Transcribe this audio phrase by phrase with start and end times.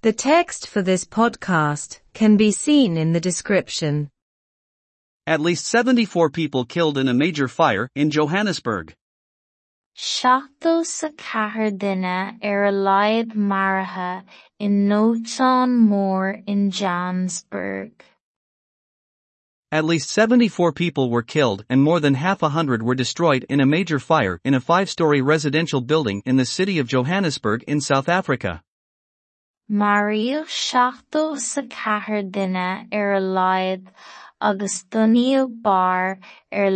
[0.00, 4.10] The text for this podcast can be seen in the description.
[5.26, 8.94] At least 74 people killed in a major fire in Johannesburg.
[9.96, 14.22] Seachtó sa chathair duine ar a laghad maraithe
[14.60, 17.90] in Nótáin Mór in Johannesburg.
[19.72, 23.58] At least 74 people were killed and more than half a hundred were destroyed in
[23.58, 28.08] a major fire in a five-story residential building in the city of Johannesburg in South
[28.08, 28.62] Africa.
[29.70, 33.86] Mario seachtó sa chathair duine ar a laghad
[34.40, 36.18] agus dunaíodh bar
[36.50, 36.70] ar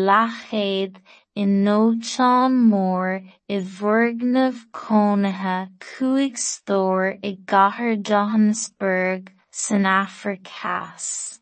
[1.35, 11.41] Nótáin Mór i bhforgnamh cónaithe cúig stór i gcathair Johannesburg san Afracas.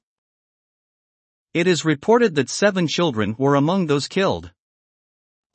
[1.53, 4.53] It is reported that seven children were among those killed.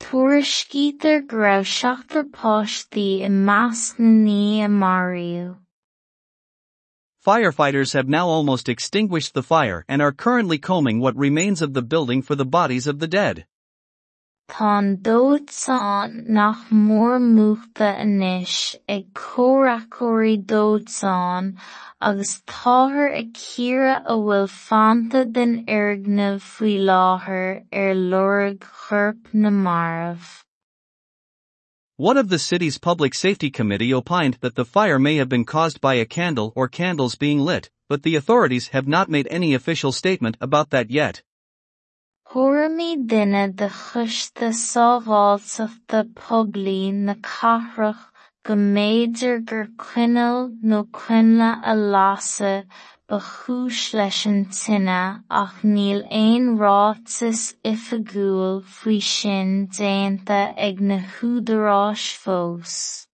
[0.00, 5.56] Tuairiscítear go raibh seachtar páistí i measc na ní a Mario.
[7.26, 11.82] Firefighters have now almost extinguished the fire and are currently combing what remains of the
[11.82, 13.46] building for the bodies of the dead.
[14.48, 16.70] Dóiteáin nach
[19.20, 21.56] córaiceoirí dóiteáin
[22.00, 29.18] agus táthar ag ciara a bhfuil fanta den airgnamh faoi láthair ar er lorg chorp
[29.32, 30.45] na marbh.
[31.98, 35.80] One of the city's public safety committee opined that the fire may have been caused
[35.80, 39.92] by a candle or candles being lit, but the authorities have not made any official
[39.92, 41.22] statement about that yet.
[42.28, 48.12] Thuairimí duine de choiste sábháilteachta poiblí na cathrach
[48.44, 52.66] go méidir gur cuineál nó cuinle a lása
[53.08, 60.98] ba chúis leis an tine ach níl aon rátas oifigiúil faoi sin déanta ag na
[60.98, 63.06] húdaráis fós.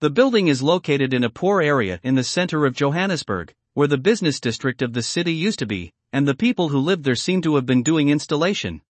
[0.00, 3.98] The building is located in a poor area in the center of Johannesburg, where the
[3.98, 7.42] business district of the city used to be, and the people who lived there seem
[7.42, 8.80] to have been doing installation.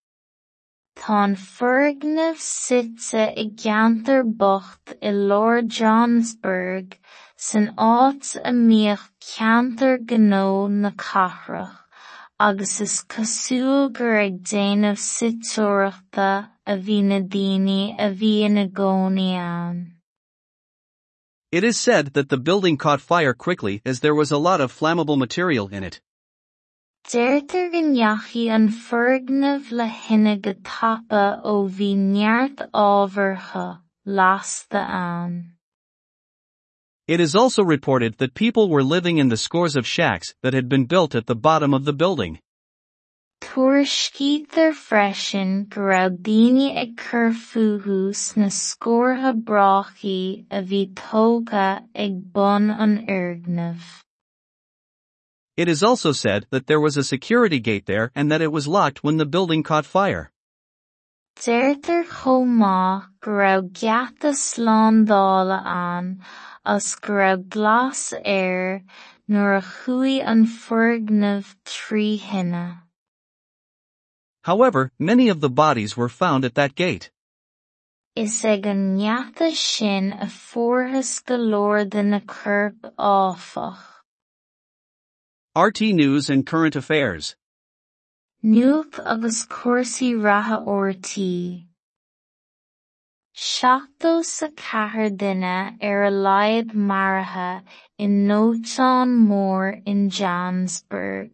[0.97, 6.99] Tá foirgnamh suite i bocht i Lord Johannesburg
[7.37, 8.35] san áit
[9.21, 11.77] ceantar gnó na cathrach,
[12.39, 19.29] agus is cosúil gur ag déanamh sitúireachta a bhí na daoine a bhí ina gcónaí
[19.33, 19.93] ann.
[21.51, 24.73] It is said that the building caught fire quickly as there was a lot of
[24.73, 26.01] flammable material in it.
[27.07, 30.53] Deirtear go ngeachtaí an foirgnamh le hinne go
[31.53, 35.56] ó bhí neart ábhartha lasta ann.
[37.07, 40.67] It is also reported that people were living in the scores of shacks that had
[40.67, 42.39] been built at the bottom of the building.
[43.39, 52.33] Tuairiscítear freisin go raibh daoine ag cur fúthús na scórtha bráchaí a bhí tógtha ag
[52.33, 54.03] bun an airgnamh.
[55.55, 58.67] It is also said that there was a security gate there and that it was
[58.67, 60.29] locked when the building caught fire.
[61.39, 66.19] Deirtear chomh maith go raibh geata slándála ann
[66.65, 68.83] as go raibh glas air
[69.29, 70.45] nuair a chuaigh an
[71.63, 72.79] trí.
[74.43, 77.11] However, many of the bodies were found at that gate.
[78.15, 83.83] Is ag an ngeata sin a fuarthas go leor de na corp áfach.
[85.55, 87.35] RTÉ News and Current Affairs.
[88.43, 91.65] Nuach agus cuasaí ratha ortaí.
[93.35, 96.11] Seachtó sa chathair duine ar a
[99.27, 101.31] Mór in Johannesburg.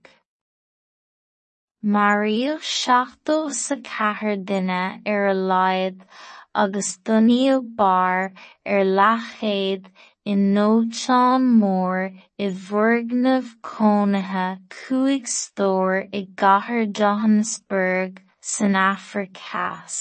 [1.81, 5.01] Mario seachtó sa chathair duine
[6.55, 6.69] a
[7.59, 8.31] bar
[8.65, 9.87] ar leathchéad
[10.25, 14.45] in Nótáin Mór i bhforgnamh cónaithe
[14.75, 19.97] cúig stór i gcathair Johannesburg san Afracas.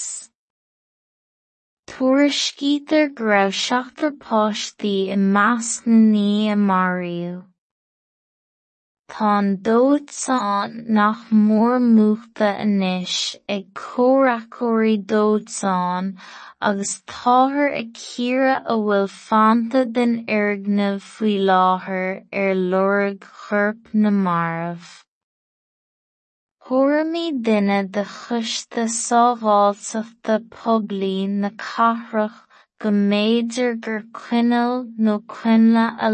[1.91, 4.13] Tuairiscítear go raibh seachtar
[6.57, 7.43] Mario.
[9.13, 13.17] Dóiteáin nach mór muachta anois
[13.55, 16.07] ag córaiceoirí dóiteáin
[16.69, 22.09] agus táthar ag ciara a bhfuil fanta den airgnamh faoi láthair
[22.41, 24.89] ar lorg chorp na marbh.
[26.65, 32.41] Thuairimí duine de choiste sábháilteachta poiblí na cathrach
[32.79, 36.09] go méidir gur cuineál nó cuinle a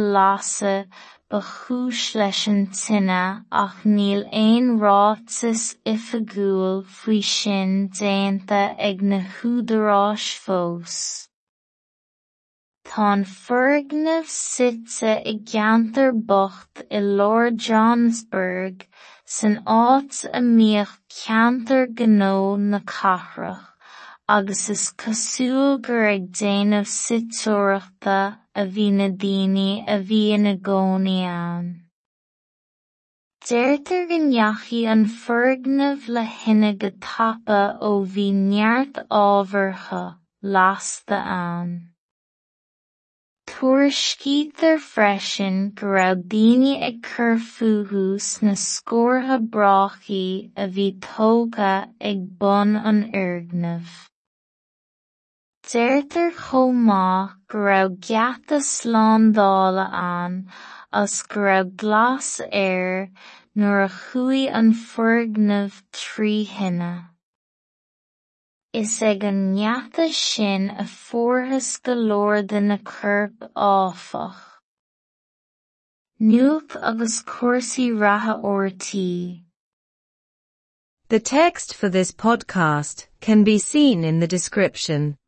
[1.32, 10.96] leis an tine ach níl aon rátas oifigiúil faoi sin déanta ag na húdaráis fós.
[12.84, 13.12] Tá
[13.46, 18.88] foirgnimh suite i gceantar bocht i Lár Johannesburg
[19.24, 23.69] san áit amíoch ceantar gnó na cathrach,
[24.32, 28.18] agus is cosúil gur ag déanamh siteoireachta
[28.62, 31.70] a bhí na daoine a bhí ina gcónaí ann.
[33.50, 40.02] Deirtear go ndeachaí an foirgnimh le hinne go tapa ó bhí neart ábhartha
[40.58, 41.72] leasta ann.
[43.50, 51.74] Tuairiscítear freisin go raibh daoine ag cur fúthu sna scórtha bráchaí a bhí tógtha
[52.14, 53.98] ag bun an fhoirgneamh.
[55.70, 60.50] Deirtear chomh maith go raibh geata slándála ann
[60.92, 63.12] as go glas air
[63.56, 67.10] nuair a chuaigh an foirgneamh trí tine.
[68.74, 69.54] Is ag an
[70.12, 74.42] sin a fuarthas go leor de na cúirp áfach.
[76.20, 77.22] Nuacht agus.
[81.10, 85.19] The text for this podcast can be seen in the description.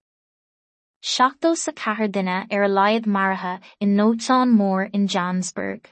[1.03, 5.89] Seachtó sa cethir duine ar a laiad marithe in Nóteán Mór in Johannesburg.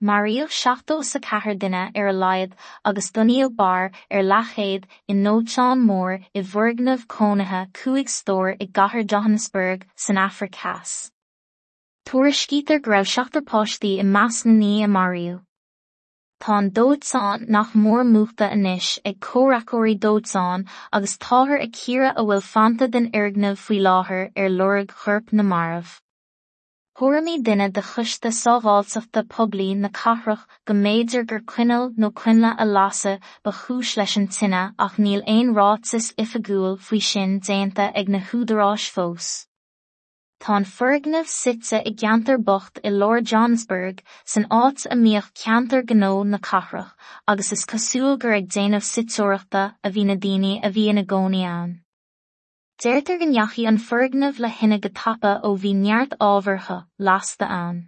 [0.00, 2.52] Maríodh seachtó sa chathair duine ar a laghad
[2.86, 9.04] agus dunaíodh bar ar leachéad in Nóteán Mór i bhfoirgnimh cónaithe cúig stór i gcathair
[9.04, 11.10] Johannesburg san Afraic Theas.
[12.06, 15.42] Tuairiscítear go raibh seachtar páistí i meas na ní a Mariú.
[16.44, 22.24] Tá an dóidsáin nach mór muachta inis ag córacóirí dóidsáin agus táthir ag ciara a
[22.28, 25.96] bhfuil fanta den airgnamh faoi láthair ar lorg churp na marmh.
[26.98, 32.64] Thuairimí duine de chuiste sábháilteachta poiblí na cathrach go méidir gur cuineál nó cuinle a
[32.64, 38.08] lasa ba chúis leis an tine ach níl aon rátas oifigiúil faoi sin déanta ag
[38.08, 39.47] na húdaráis fós.
[40.40, 46.10] Tá an foirgnamh site i gceantar bocht i Lord Johannesburg san áit amíoch ceantar gnó
[46.24, 46.92] na cathrach
[47.32, 51.42] agus is cosúil gur ag déanamh sitóireachta a bhí na daine a bhí ina gcónaí
[51.50, 51.74] ann.
[52.84, 57.80] Deirtear go ndeachaí an foirgnimh le hinne go tapa ó bhí neart ábhartha leasta ann.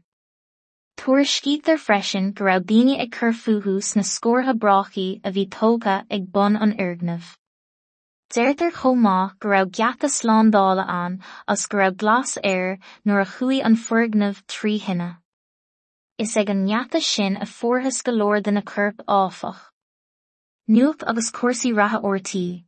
[0.99, 6.33] Tuairiscítear freisin go raibh daoine ag cur futhú sna scórtha bráchaí a bhí tógtha ag
[6.33, 7.31] bun an fhoirgnimh.
[8.31, 11.19] Déirtar chomá go raibh ceata sláán dála ann
[11.49, 15.17] as go raibh glas air nuair a chuí an furgnamh trí hinne.
[16.17, 19.59] Is ag an neata sin a fuorthas go leir den nacurb áfach.
[20.69, 22.63] Nuach agus cuasaí ratha ortaí,